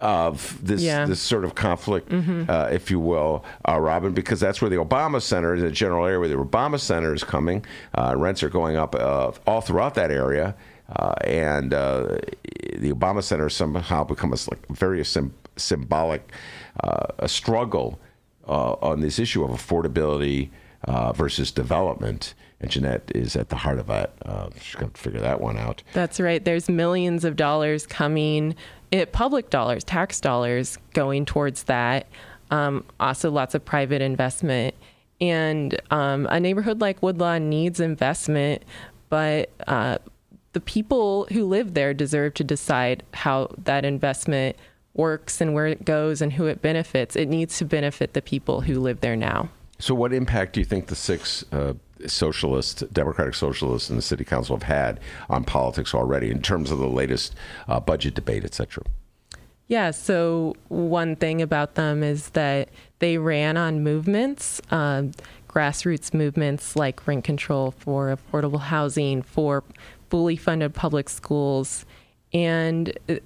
[0.00, 1.06] of this yeah.
[1.06, 2.44] this sort of conflict, mm-hmm.
[2.50, 6.20] uh, if you will, uh, Robin, because that's where the Obama Center, the general area
[6.20, 7.64] where the Obama Center is coming.
[7.96, 10.54] Uh, rents are going up uh, all throughout that area,
[10.94, 12.18] uh, and uh,
[12.74, 16.30] the Obama Center somehow becomes like very sim- symbolic
[16.82, 17.98] a struggle
[18.44, 20.50] on this issue of affordability
[21.14, 22.34] versus development.
[22.60, 24.12] And Jeanette is at the heart of that.
[24.60, 25.82] she's going to figure that one out.
[25.92, 26.42] That's right.
[26.42, 28.54] There's millions of dollars coming
[28.90, 32.06] it, public dollars, tax dollars going towards that.
[32.50, 34.74] Um, also, lots of private investment.
[35.20, 38.62] And um, a neighborhood like Woodlawn needs investment,
[39.08, 39.98] but uh,
[40.52, 44.56] the people who live there deserve to decide how that investment
[44.96, 47.16] works and where it goes and who it benefits.
[47.16, 49.50] It needs to benefit the people who live there now.
[49.78, 51.74] So, what impact do you think the six uh,
[52.06, 56.78] socialist, Democratic socialists in the city council have had on politics already in terms of
[56.78, 57.34] the latest
[57.68, 58.84] uh, budget debate, et cetera?
[59.68, 62.68] Yeah, so one thing about them is that
[63.00, 65.04] they ran on movements, uh,
[65.48, 69.64] grassroots movements like rent control for affordable housing, for
[70.08, 71.84] fully funded public schools,
[72.32, 73.16] and uh,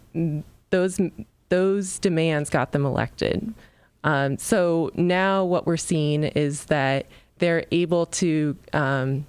[0.71, 0.99] those
[1.51, 3.55] those demands got them elected.
[4.03, 7.07] Um, so now what we're seeing is that
[7.39, 9.27] they're able to um,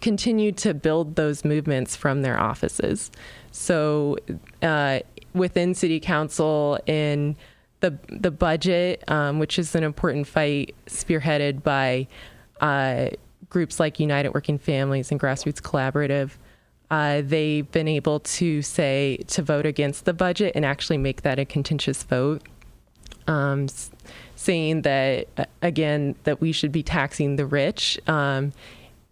[0.00, 3.10] continue to build those movements from their offices.
[3.50, 4.16] So
[4.62, 5.00] uh,
[5.34, 7.36] within City Council, in
[7.80, 12.06] the the budget, um, which is an important fight spearheaded by
[12.60, 13.08] uh,
[13.48, 16.32] groups like United Working Families and Grassroots Collaborative.
[16.90, 21.38] Uh, they've been able to say to vote against the budget and actually make that
[21.38, 22.42] a contentious vote.
[23.26, 23.66] Um,
[24.36, 28.52] saying that uh, again that we should be taxing the rich um,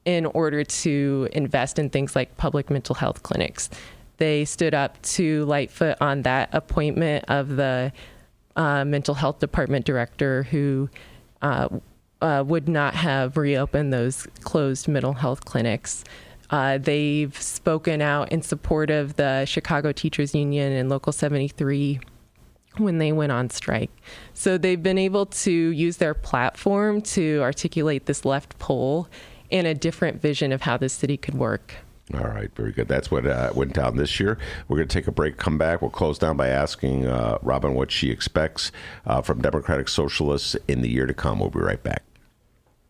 [0.07, 3.69] in order to invest in things like public mental health clinics.
[4.19, 7.93] They stood up to Lightfoot on that appointment of the
[8.55, 10.89] uh, mental health department director who
[11.43, 11.69] uh,
[12.23, 16.05] uh, would not have reopened those closed mental health clinics.
[16.50, 22.00] Uh, they've spoken out in support of the Chicago Teachers Union and Local 73
[22.78, 23.90] when they went on strike.
[24.35, 29.09] So they've been able to use their platform to articulate this left pole
[29.50, 31.74] and a different vision of how the city could work.
[32.14, 32.87] All right, very good.
[32.87, 34.38] That's what uh, went down this year.
[34.68, 35.82] We're going to take a break, come back.
[35.82, 38.70] We'll close down by asking uh, Robin what she expects
[39.06, 41.40] uh, from Democratic Socialists in the year to come.
[41.40, 42.04] We'll be right back.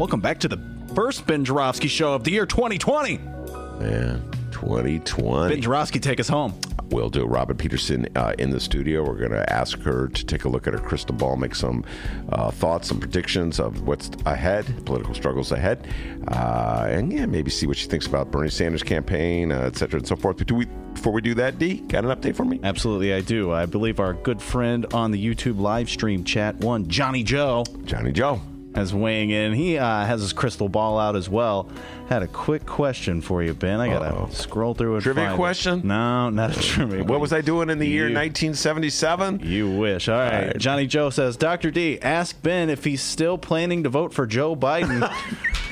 [0.00, 0.58] Welcome back to the
[0.94, 3.18] first Ben Joravsky show of the year 2020.
[3.18, 5.54] Man, 2020.
[5.54, 6.58] Ben Joravsky, take us home.
[6.88, 9.06] We'll do Robin Peterson uh, in the studio.
[9.06, 11.84] We're going to ask her to take a look at her crystal ball, make some
[12.30, 15.86] uh, thoughts, some predictions of what's ahead, political struggles ahead,
[16.28, 19.98] uh, and yeah, maybe see what she thinks about Bernie Sanders' campaign, uh, et cetera,
[19.98, 20.38] and so forth.
[20.38, 22.58] But do we, before we do that, D, got an update for me?
[22.62, 23.52] Absolutely, I do.
[23.52, 28.12] I believe our good friend on the YouTube live stream chat one, Johnny Joe, Johnny
[28.12, 28.40] Joe.
[28.74, 29.52] As weighing in.
[29.52, 31.68] He uh, has his crystal ball out as well.
[32.08, 33.80] Had a quick question for you, Ben.
[33.80, 34.28] I gotta Uh-oh.
[34.32, 35.00] scroll through it.
[35.02, 35.82] Trivia question?
[35.84, 37.04] No, not a trivia.
[37.04, 39.40] What was I doing in the year You- 1977?
[39.42, 40.08] You wish.
[40.08, 40.46] All right.
[40.46, 40.58] right.
[40.58, 41.70] Johnny Joe says, Dr.
[41.70, 45.08] D, ask Ben if he's still planning to vote for Joe Biden.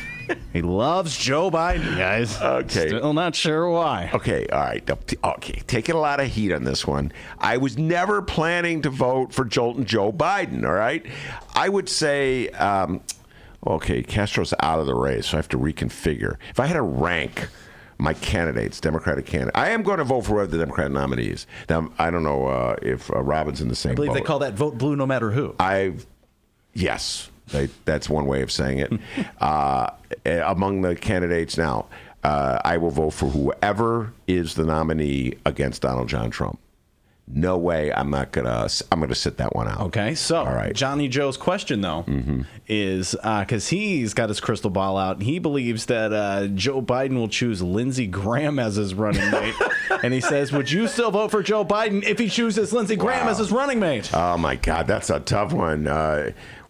[0.53, 2.41] he loves Joe Biden, guys.
[2.41, 2.89] Okay.
[2.89, 4.11] Still not sure why.
[4.13, 4.91] Okay, all right.
[5.25, 7.13] Okay, taking a lot of heat on this one.
[7.39, 11.05] I was never planning to vote for Jolton Joe Biden, all right?
[11.55, 13.01] I would say, um,
[13.67, 16.37] okay, Castro's out of the race, so I have to reconfigure.
[16.51, 17.49] If I had to rank
[17.99, 21.47] my candidates, Democratic candidate, I am going to vote for whoever the Democratic nominee is.
[21.69, 24.15] Now, I don't know uh, if uh, Robin's in the same I believe boat.
[24.15, 25.55] they call that vote blue no matter who.
[25.59, 25.95] I,
[26.75, 28.93] yes, they, that's one way of saying it.
[29.41, 29.91] uh,
[30.25, 31.87] eh, among the candidates now,
[32.25, 36.59] uh, I will vote for whoever is the nominee against Donald John Trump.
[37.31, 38.69] No way, I'm not gonna.
[38.91, 39.81] I'm gonna sit that one out.
[39.83, 40.75] Okay, so All right.
[40.75, 42.07] Johnny Joe's question though
[42.67, 47.29] is because he's got his crystal ball out, he believes that uh, Joe Biden will
[47.29, 49.55] choose Lindsey Graham as his running mate,
[50.03, 53.27] and he says, "Would you still vote for Joe Biden if he chooses Lindsey Graham
[53.27, 53.33] Wow.
[53.33, 55.87] as his running mate?" Oh my God, that's a tough one.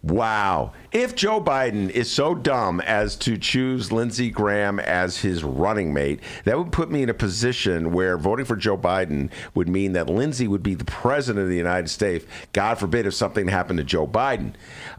[0.03, 0.73] Wow.
[0.93, 6.21] If Joe Biden is so dumb as to choose Lindsey Graham as his running mate,
[6.45, 10.09] that would put me in a position where voting for Joe Biden would mean that
[10.09, 12.25] Lindsey would be the president of the United States.
[12.53, 14.55] God forbid if something happened to Joe Biden.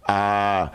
[0.05, 0.69] Uh,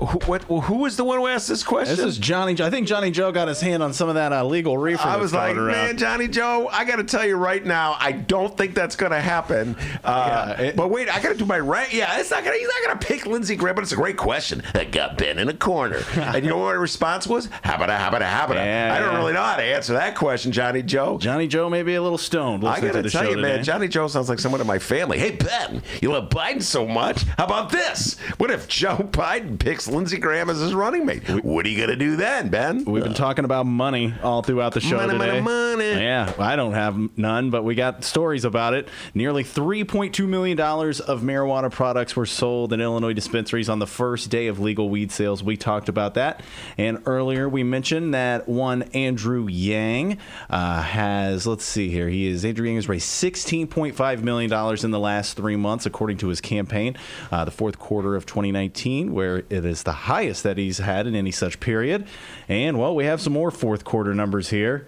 [0.00, 1.94] who, what, who was the one who asked this question?
[1.96, 2.54] This is Johnny.
[2.54, 2.66] Joe.
[2.66, 5.02] I think Johnny Joe got his hand on some of that uh, legal reefer.
[5.06, 5.66] I was like, around.
[5.72, 9.12] man, Johnny Joe, I got to tell you right now, I don't think that's going
[9.12, 9.76] to happen.
[10.02, 11.92] Uh, Yeah, it- but wait, I got to do my rank.
[11.92, 12.56] Yeah, it's not gonna.
[12.56, 14.62] He's not going to pick Lindsey Graham, but it's a great question.
[14.74, 17.48] I got Ben in a corner, and you know what my response was?
[17.48, 18.54] Habada, habada, habada.
[18.56, 19.18] Yeah, I don't yeah.
[19.18, 21.18] really know how to answer that question, Johnny Joe.
[21.18, 22.64] Johnny Joe may be a little stoned.
[22.66, 23.62] I got to tell you, man.
[23.64, 25.18] Johnny Joe sounds like someone in my family.
[25.18, 27.24] Hey, Ben, you love Biden so much.
[27.36, 28.18] How about this?
[28.38, 31.28] What if Joe Biden picks Lindsey Graham as his running mate?
[31.44, 32.84] What are you going to do then, Ben?
[32.84, 35.90] We've been talking about money all throughout the show Money, money, money.
[35.90, 38.88] Yeah, I don't have none, but we got stories about it.
[39.14, 44.46] Nearly $3.2 million of marijuana products were sold in Illinois dispensaries on the first day
[44.46, 45.42] of legal weed sales.
[45.42, 46.42] We talked about that.
[46.78, 52.44] And earlier we mentioned that one Andrew Yang uh, has, let's see here, he is,
[52.44, 56.96] Andrew Yang has raised $16.5 million in the last three months, according to his campaign.
[57.32, 61.14] Uh, the fourth quarter of 2019, where it is the highest that he's had in
[61.14, 62.06] any such period.
[62.48, 64.86] And, well, we have some more fourth quarter numbers here.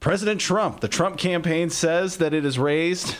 [0.00, 3.16] President Trump, the Trump campaign says that it has raised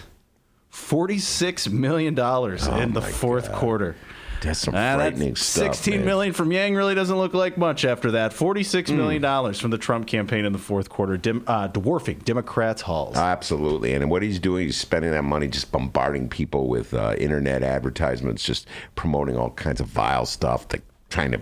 [0.73, 3.59] $46 million oh in the fourth God.
[3.59, 3.97] quarter.
[4.43, 5.75] That's some Ah, frightening that's stuff.
[5.75, 6.05] 16 man.
[6.05, 8.33] million from Yang really doesn't look like much after that.
[8.33, 8.97] 46 Hmm.
[8.97, 13.17] million dollars from the Trump campaign in the fourth quarter, dim, uh, dwarfing Democrats' halls.
[13.17, 13.93] Absolutely.
[13.95, 18.43] And what he's doing, he's spending that money just bombarding people with uh, internet advertisements,
[18.45, 21.41] just promoting all kinds of vile stuff, like trying to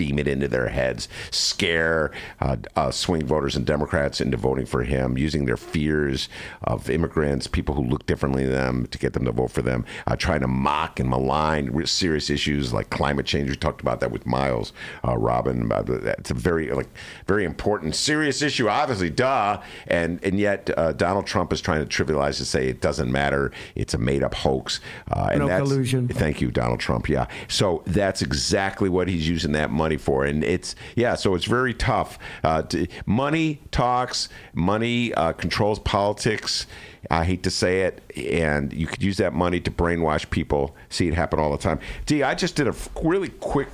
[0.00, 4.82] beam it into their heads, scare uh, uh, swing voters and Democrats into voting for
[4.82, 6.30] him, using their fears
[6.64, 9.84] of immigrants, people who look differently than them, to get them to vote for them,
[10.06, 13.50] uh, trying to mock and malign serious issues like climate change.
[13.50, 14.72] We talked about that with Miles,
[15.06, 15.62] uh, Robin.
[15.62, 16.88] About it's a very like
[17.26, 18.70] very important, serious issue.
[18.70, 19.60] Obviously, duh.
[19.86, 23.52] And and yet uh, Donald Trump is trying to trivialize to say it doesn't matter.
[23.74, 24.80] It's a made up hoax.
[25.10, 26.08] Uh, and no that's, collusion.
[26.08, 27.06] Thank you, Donald Trump.
[27.08, 27.26] Yeah.
[27.48, 31.14] So that's exactly what he's using that money for, and it's yeah.
[31.14, 32.18] So it's very tough.
[32.42, 34.28] Uh, to, money talks.
[34.54, 36.66] Money uh, controls politics.
[37.10, 40.76] I hate to say it, and you could use that money to brainwash people.
[40.90, 41.80] See it happen all the time.
[42.06, 43.68] D, I just did a really quick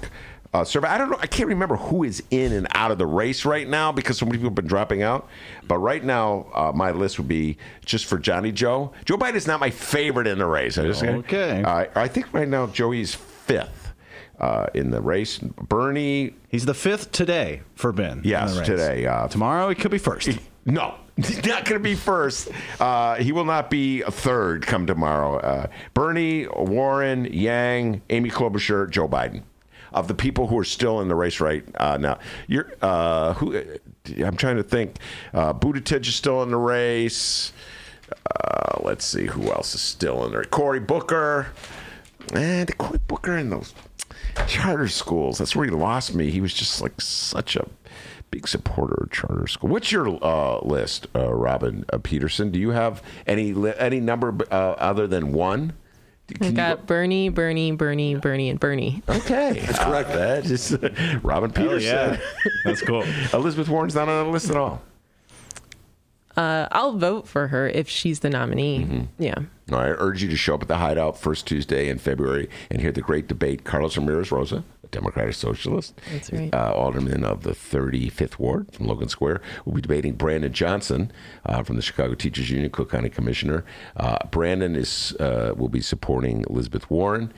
[0.56, 0.88] uh, survey.
[0.88, 1.18] I don't know.
[1.20, 4.26] I can't remember who is in and out of the race right now because so
[4.26, 5.28] many people have been dropping out.
[5.66, 8.92] But right now, uh, my list would be just for Johnny Joe.
[9.04, 10.78] Joe Biden is not my favorite in the race.
[10.78, 11.62] Okay.
[11.62, 13.85] Uh, I think right now Joey's fifth
[14.38, 15.38] uh, in the race.
[15.38, 16.34] Bernie.
[16.48, 18.22] He's the fifth today for Ben.
[18.24, 19.06] Yes, today.
[19.06, 20.28] Uh, Tomorrow he could be first.
[20.68, 22.48] No, he's not going to be first.
[22.80, 25.38] Uh, he will not be a third come tomorrow.
[25.38, 29.42] Uh, Bernie, Warren, Yang, Amy Klobuchar, Joe Biden
[29.92, 32.18] of the people who are still in the race right uh, now.
[32.48, 33.62] You're uh, who?
[34.18, 34.98] I'm trying to think.
[35.32, 37.52] Uh, Buttigieg is still in the race.
[38.10, 40.44] Uh, let's see who else is still in there.
[40.44, 41.48] Cory Booker.
[42.32, 43.72] And eh, Cory Booker in those
[44.46, 45.38] charter schools.
[45.38, 46.30] That's where he lost me.
[46.30, 47.66] He was just like such a
[48.30, 49.70] big supporter of charter school.
[49.70, 52.50] What's your uh, list, uh, Robin uh, Peterson?
[52.50, 55.72] Do you have any li- any number uh, other than one?
[56.40, 59.00] I got Bernie, Bernie, Bernie, Bernie, and Bernie.
[59.08, 60.08] Okay, that's correct.
[60.08, 60.76] That is
[61.22, 61.80] Robin Peterson.
[62.14, 62.18] yeah.
[62.64, 63.04] That's cool.
[63.32, 64.82] Elizabeth Warren's not on the list at all.
[66.36, 68.80] Uh, I'll vote for her if she's the nominee.
[68.80, 69.22] Mm-hmm.
[69.22, 69.34] Yeah.
[69.72, 72.92] I urge you to show up at the Hideout first Tuesday in February and hear
[72.92, 73.64] the great debate.
[73.64, 76.54] Carlos Ramirez Rosa, a Democratic Socialist, That's right.
[76.54, 81.10] uh, alderman of the 35th Ward from Logan Square, will be debating Brandon Johnson
[81.46, 83.64] uh, from the Chicago Teachers Union, Cook County Commissioner.
[83.96, 87.32] Uh, Brandon is uh, will be supporting Elizabeth Warren,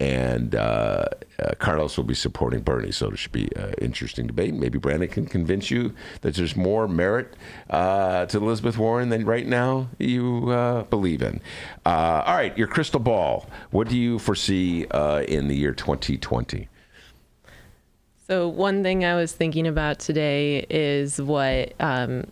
[0.00, 1.06] and uh,
[1.38, 2.90] uh, Carlos will be supporting Bernie.
[2.90, 4.54] So it should be an interesting debate.
[4.54, 7.34] Maybe Brandon can convince you that there's more merit
[7.70, 11.40] uh, to Elizabeth Warren than right now you uh, believe in.
[11.86, 13.48] Uh, all right, your crystal ball.
[13.70, 16.68] What do you foresee uh, in the year 2020?
[18.26, 22.24] So one thing I was thinking about today is what um,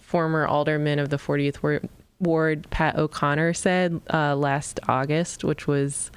[0.00, 1.88] former alderman of the 40th Ward,
[2.20, 6.10] Ward Pat O'Connor said last August, which was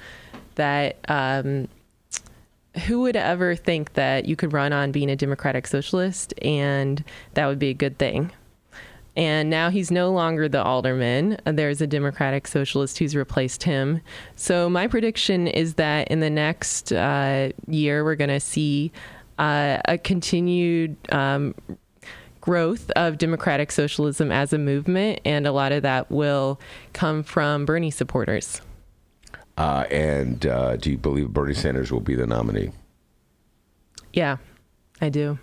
[0.56, 1.68] that um,
[2.86, 7.46] who would ever think that you could run on being a democratic socialist and that
[7.46, 8.32] would be a good thing?
[9.14, 11.36] And now he's no longer the alderman.
[11.44, 14.00] There's a democratic socialist who's replaced him.
[14.36, 18.90] So, my prediction is that in the next uh, year, we're going to see
[19.38, 21.54] uh, a continued um,
[22.40, 25.20] growth of democratic socialism as a movement.
[25.26, 26.58] And a lot of that will
[26.94, 28.62] come from Bernie supporters.
[29.56, 32.70] Uh, and uh, do you believe Bernie Sanders will be the nominee?
[34.12, 34.38] Yeah,
[35.00, 35.38] I do.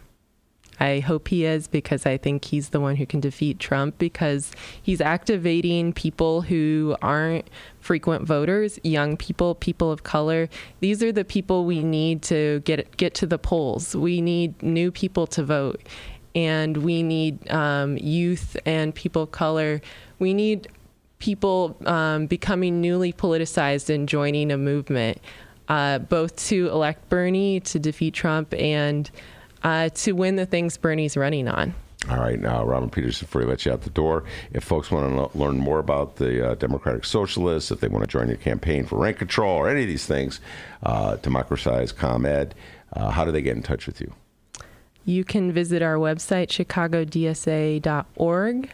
[0.79, 4.51] I hope he is because I think he's the one who can defeat Trump because
[4.81, 7.49] he's activating people who aren't
[7.81, 10.47] frequent voters, young people, people of color.
[10.79, 13.95] These are the people we need to get get to the polls.
[13.95, 15.81] We need new people to vote,
[16.33, 19.81] and we need um, youth and people of color.
[20.17, 20.69] We need
[21.19, 25.19] people um, becoming newly politicized and joining a movement,
[25.67, 29.09] uh, both to elect Bernie, to defeat Trump, and
[29.63, 31.75] uh, to win the things Bernie's running on.
[32.09, 35.33] All right, now Robin Peterson, before he lets you out the door, if folks want
[35.33, 38.85] to learn more about the uh, Democratic Socialists, if they want to join your campaign
[38.85, 40.39] for rent control or any of these things,
[40.83, 42.55] uh, democratize ComEd,
[42.93, 44.13] uh, how do they get in touch with you?
[45.03, 48.69] You can visit our website, chicagodsa.org.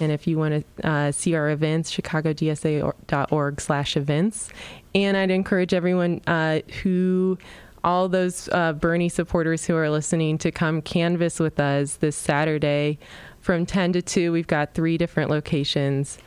[0.00, 4.48] And if you want to uh, see our events, chicagodsa.org slash events.
[4.94, 7.38] And I'd encourage everyone uh, who,
[7.84, 12.98] all those uh, Bernie supporters who are listening, to come canvass with us this Saturday
[13.40, 14.32] from 10 to 2.
[14.32, 16.18] We've got three different locations.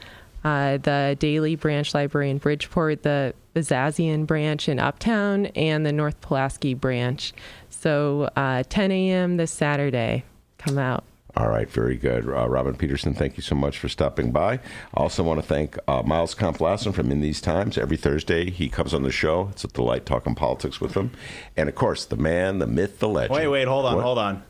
[0.44, 6.20] Uh, the Daley Branch Library in Bridgeport, the Bezazian branch in Uptown, and the North
[6.22, 7.34] Pulaski branch.
[7.70, 9.38] So uh, 10 a.m.
[9.38, 10.24] this Saturday.
[10.58, 11.04] Come out.
[11.36, 12.28] All right, very good.
[12.28, 14.54] Uh, Robin Peterson, thank you so much for stopping by.
[14.54, 14.60] I
[14.94, 17.78] also want to thank uh, Miles Kampf-Lassin from In These Times.
[17.78, 19.48] Every Thursday, he comes on the show.
[19.52, 21.12] It's a delight talking politics with him.
[21.56, 23.36] And of course, the man, the myth, the legend.
[23.36, 24.04] Wait, wait, hold on, what?
[24.04, 24.44] hold on.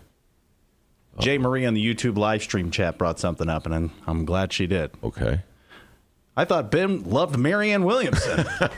[1.20, 4.52] Jay Marie on the YouTube live stream chat brought something up, and I'm, I'm glad
[4.52, 4.92] she did.
[5.04, 5.42] Okay.
[6.36, 8.46] I thought Ben loved Marianne Williamson.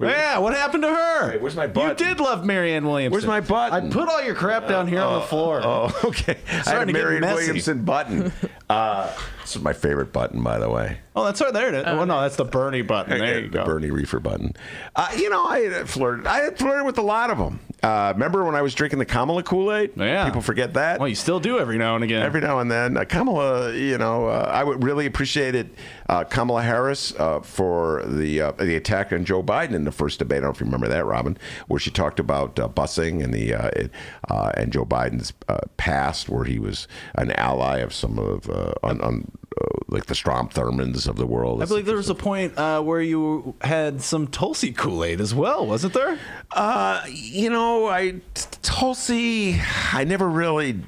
[0.00, 1.38] yeah, what happened to her?
[1.38, 2.00] Where's my butt?
[2.00, 3.12] You did love Marianne Williamson.
[3.12, 3.88] Where's my button?
[3.88, 5.60] I put all your crap down here on the uh, floor.
[5.64, 6.38] Oh, okay.
[6.48, 7.34] I had a starting messy.
[7.34, 8.32] Williamson button.
[8.72, 9.12] Uh,
[9.42, 10.98] this is my favorite button, by the way.
[11.14, 11.68] Oh, that's right there.
[11.68, 11.84] It is.
[11.86, 13.18] Oh, no, that's the Bernie button.
[13.18, 13.64] There you the go.
[13.64, 14.54] Bernie Reefer button.
[14.96, 16.26] Uh, you know, I had flirted.
[16.26, 17.60] I had flirted with a lot of them.
[17.82, 19.90] Uh, remember when I was drinking the Kamala Kool Aid?
[19.96, 20.24] Yeah.
[20.24, 21.00] People forget that.
[21.00, 22.22] Well, you still do every now and again.
[22.22, 25.70] Every now and then, uh, Kamala, you know, uh, I would really appreciated
[26.08, 30.20] uh, Kamala Harris uh, for the uh, the attack on Joe Biden in the first
[30.20, 30.38] debate.
[30.38, 33.34] I don't know if you remember that, Robin, where she talked about uh, busing and
[33.34, 33.90] the uh, it,
[34.30, 38.72] uh, and Joe Biden's uh, past, where he was an ally of some of uh,
[38.82, 41.62] on, on uh, like the Strom Thurmonds of the world.
[41.62, 45.34] I believe there was a point uh, where you had some Tulsi Kool Aid as
[45.34, 46.18] well, wasn't there?
[46.52, 48.20] Uh, you know, I
[48.62, 49.60] Tulsi.
[49.92, 50.80] I never really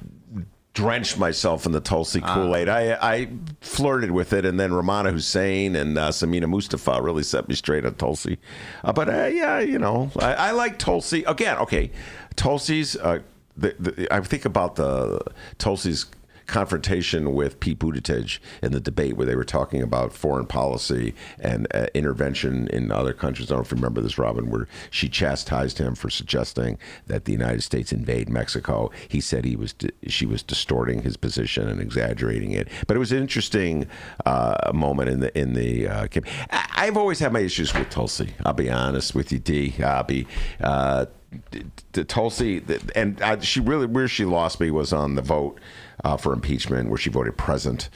[0.75, 2.69] drenched myself in the Tulsi Kool Aid.
[2.69, 3.29] I I
[3.61, 7.85] flirted with it, and then Ramana Hussein and uh, Samina Mustafa really set me straight
[7.85, 8.39] on Tulsi.
[8.83, 11.59] Uh, but uh, yeah, you know, I, I like Tulsi again.
[11.59, 11.91] Okay,
[12.37, 12.97] Tulsi's.
[12.97, 13.21] Uh,
[13.57, 15.21] the, the, I think about the
[15.59, 16.07] Tulsi's
[16.47, 21.67] confrontation with Pete Buttigieg in the debate where they were talking about foreign policy and
[21.75, 23.51] uh, intervention in other countries.
[23.51, 27.25] I don't know if you remember this, Robin, where she chastised him for suggesting that
[27.25, 28.91] the United States invade Mexico.
[29.09, 29.75] He said he was
[30.07, 32.69] she was distorting his position and exaggerating it.
[32.87, 33.87] But it was an interesting
[34.25, 36.07] uh, moment in the in the uh,
[36.51, 38.35] I've always had my issues with Tulsi.
[38.45, 39.75] I'll be honest with you, D.
[39.83, 40.27] I'll be.
[40.61, 41.07] Uh,
[42.09, 42.63] Tulsi,
[42.95, 45.59] and uh, she really where she lost me was on the vote
[46.05, 47.89] uh, for impeachment, where she voted present.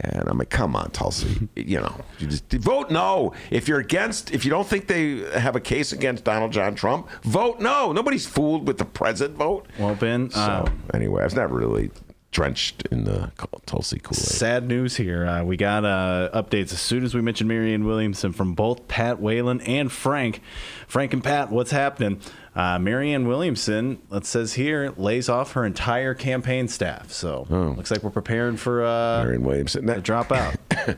[0.00, 3.32] And I'm like, come on, Tulsi, you know, you just vote no.
[3.50, 7.08] If you're against, if you don't think they have a case against Donald John Trump,
[7.22, 7.92] vote no.
[7.92, 9.66] Nobody's fooled with the present vote.
[9.78, 11.90] Well, Ben, So uh, anyway, I was not really
[12.32, 13.30] drenched in the
[13.64, 14.16] Tulsi Kool Aid.
[14.22, 15.24] sad news here.
[15.26, 19.18] Uh, we got uh, updates as soon as we mentioned Marianne Williamson from both Pat
[19.20, 20.42] Whalen and Frank.
[20.86, 22.20] Frank and Pat, what's happening?
[22.56, 27.12] Uh, Marianne Williamson, it says here, lays off her entire campaign staff.
[27.12, 30.00] So looks like we're preparing for uh, Marianne Williamson.
[30.02, 30.56] drop out.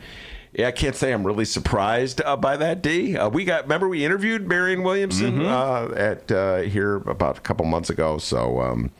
[0.52, 2.82] Yeah, I can't say I'm really surprised uh, by that.
[2.82, 3.16] D.
[3.16, 7.66] Uh, we got remember we interviewed Marianne Williamson uh, at uh, here about a couple
[7.66, 8.18] months ago.
[8.18, 8.90] So um,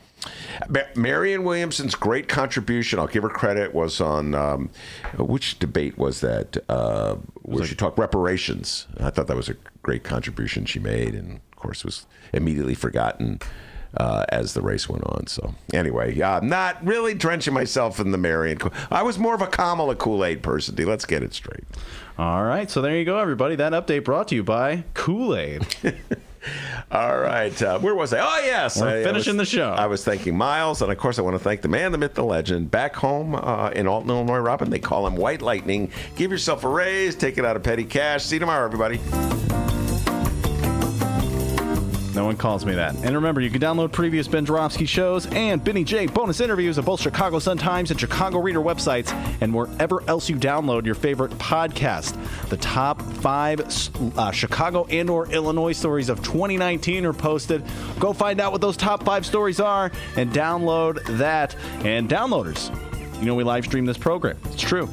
[0.95, 4.69] Marianne Williamson's great contribution, I'll give her credit, was on um,
[5.17, 8.87] which debate was that uh, where she talked reparations.
[8.99, 13.39] I thought that was a great contribution she made, and of course was immediately forgotten.
[13.97, 18.19] Uh, as the race went on, so anyway, uh, not really drenching myself in the
[18.19, 18.59] Marion.
[18.91, 20.75] I was more of a Kamala Kool Aid person.
[20.75, 20.85] D.
[20.85, 21.63] Let's get it straight.
[22.15, 23.55] All right, so there you go, everybody.
[23.55, 25.65] That update brought to you by Kool Aid.
[26.91, 27.61] All right.
[27.61, 28.19] Uh, where was I?
[28.19, 28.79] Oh, yes.
[28.79, 29.71] We're I- I finishing was- the show.
[29.71, 30.81] I was thanking Miles.
[30.81, 32.71] And of course, I want to thank the man, the myth, the legend.
[32.71, 35.91] Back home uh, in Alton, Illinois, Robin, they call him White Lightning.
[36.15, 38.23] Give yourself a raise, take it out of petty cash.
[38.25, 38.99] See you tomorrow, everybody.
[42.15, 42.95] No one calls me that.
[43.03, 46.85] And remember, you can download previous Ben Joravsky shows and Benny J bonus interviews at
[46.85, 52.17] both Chicago Sun-Times and Chicago Reader websites and wherever else you download your favorite podcast.
[52.49, 53.61] The top five
[54.17, 57.63] uh, Chicago and or Illinois stories of 2019 are posted.
[57.99, 61.55] Go find out what those top five stories are and download that.
[61.85, 62.69] And downloaders,
[63.19, 64.37] you know we live stream this program.
[64.45, 64.89] It's true.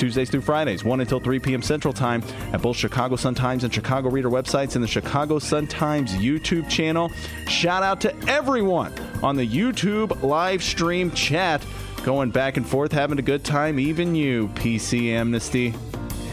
[0.00, 1.60] Tuesdays through Fridays, 1 until 3 p.m.
[1.60, 2.24] Central Time
[2.54, 7.10] at both Chicago Sun-Times and Chicago Reader websites and the Chicago Sun-Times YouTube channel.
[7.46, 11.62] Shout out to everyone on the YouTube live stream chat
[12.02, 15.74] going back and forth, having a good time, even you, PC Amnesty.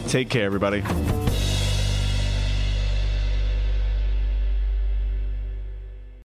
[0.07, 0.81] Take care, everybody.